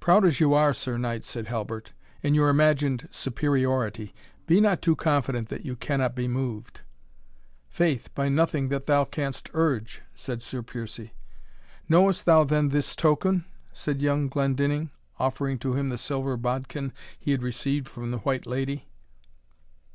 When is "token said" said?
12.96-14.00